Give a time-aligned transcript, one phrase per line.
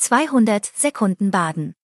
[0.00, 1.74] 200 Sekunden Baden.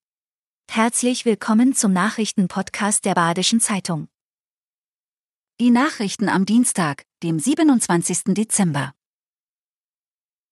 [0.71, 4.07] Herzlich willkommen zum Nachrichtenpodcast der Badischen Zeitung.
[5.61, 8.33] Die Nachrichten am Dienstag, dem 27.
[8.35, 8.93] Dezember.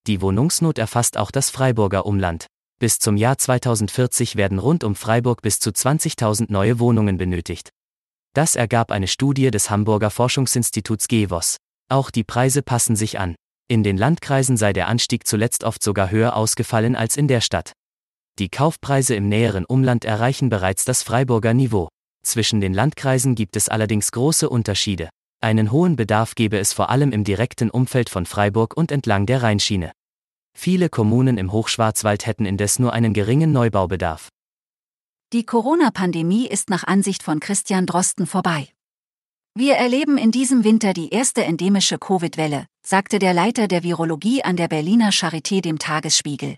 [0.08, 2.48] Die Wohnungsnot erfasst auch das Freiburger Umland.
[2.80, 7.70] Bis zum Jahr 2040 werden rund um Freiburg bis zu 20.000 neue Wohnungen benötigt.
[8.34, 11.58] Das ergab eine Studie des Hamburger Forschungsinstituts GEWOS.
[11.88, 13.36] Auch die Preise passen sich an.
[13.72, 17.72] In den Landkreisen sei der Anstieg zuletzt oft sogar höher ausgefallen als in der Stadt.
[18.38, 21.88] Die Kaufpreise im näheren Umland erreichen bereits das Freiburger Niveau.
[22.22, 25.08] Zwischen den Landkreisen gibt es allerdings große Unterschiede.
[25.40, 29.42] Einen hohen Bedarf gebe es vor allem im direkten Umfeld von Freiburg und entlang der
[29.42, 29.92] Rheinschiene.
[30.54, 34.28] Viele Kommunen im Hochschwarzwald hätten indes nur einen geringen Neubaubedarf.
[35.32, 38.68] Die Corona-Pandemie ist nach Ansicht von Christian Drosten vorbei.
[39.54, 44.56] Wir erleben in diesem Winter die erste endemische Covid-Welle, sagte der Leiter der Virologie an
[44.56, 46.56] der Berliner Charité dem Tagesspiegel.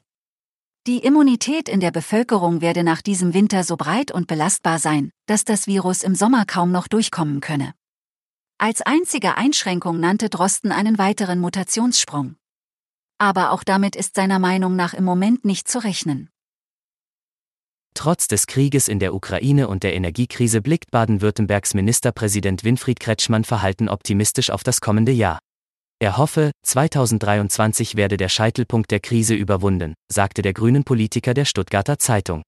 [0.86, 5.44] Die Immunität in der Bevölkerung werde nach diesem Winter so breit und belastbar sein, dass
[5.44, 7.72] das Virus im Sommer kaum noch durchkommen könne.
[8.58, 12.36] Als einzige Einschränkung nannte Drosten einen weiteren Mutationssprung.
[13.18, 16.28] Aber auch damit ist seiner Meinung nach im Moment nicht zu rechnen.
[17.94, 23.88] Trotz des Krieges in der Ukraine und der Energiekrise blickt Baden-Württembergs Ministerpräsident Winfried Kretschmann verhalten
[23.88, 25.38] optimistisch auf das kommende Jahr.
[26.00, 31.98] Er hoffe, 2023 werde der Scheitelpunkt der Krise überwunden, sagte der grünen Politiker der Stuttgarter
[31.98, 32.42] Zeitung.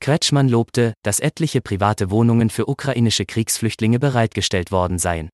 [0.00, 5.30] Kretschmann lobte, dass etliche private Wohnungen für ukrainische Kriegsflüchtlinge bereitgestellt worden seien.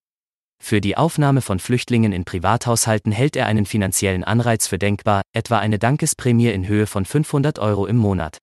[0.62, 5.58] Für die Aufnahme von Flüchtlingen in Privathaushalten hält er einen finanziellen Anreiz für denkbar, etwa
[5.58, 8.38] eine Dankesprämie in Höhe von 500 Euro im Monat.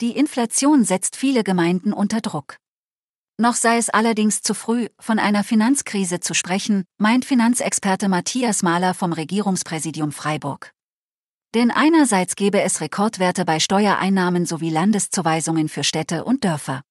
[0.00, 2.56] Die Inflation setzt viele Gemeinden unter Druck.
[3.40, 8.92] Noch sei es allerdings zu früh, von einer Finanzkrise zu sprechen, meint Finanzexperte Matthias Mahler
[8.92, 10.72] vom Regierungspräsidium Freiburg.
[11.54, 16.82] Denn einerseits gebe es Rekordwerte bei Steuereinnahmen sowie Landeszuweisungen für Städte und Dörfer.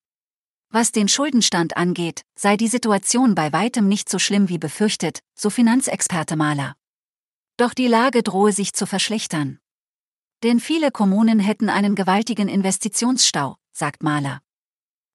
[0.70, 5.50] Was den Schuldenstand angeht, sei die Situation bei weitem nicht so schlimm wie befürchtet, so
[5.50, 6.74] Finanzexperte Mahler.
[7.58, 9.60] Doch die Lage drohe sich zu verschlechtern.
[10.42, 14.40] Denn viele Kommunen hätten einen gewaltigen Investitionsstau, sagt Mahler.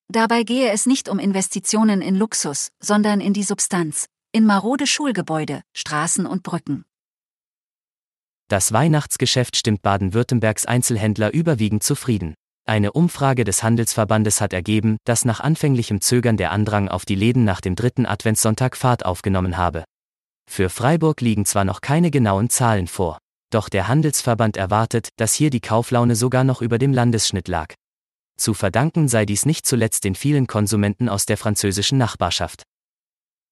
[0.07, 5.61] Dabei gehe es nicht um Investitionen in Luxus, sondern in die Substanz, in marode Schulgebäude,
[5.75, 6.85] Straßen und Brücken.
[8.47, 12.35] Das Weihnachtsgeschäft stimmt Baden-Württembergs Einzelhändler überwiegend zufrieden.
[12.67, 17.43] Eine Umfrage des Handelsverbandes hat ergeben, dass nach anfänglichem Zögern der Andrang auf die Läden
[17.43, 19.83] nach dem dritten Adventssonntag Fahrt aufgenommen habe.
[20.47, 23.17] Für Freiburg liegen zwar noch keine genauen Zahlen vor.
[23.51, 27.73] Doch der Handelsverband erwartet, dass hier die Kauflaune sogar noch über dem Landesschnitt lag.
[28.37, 32.63] Zu verdanken sei dies nicht zuletzt den vielen Konsumenten aus der französischen Nachbarschaft.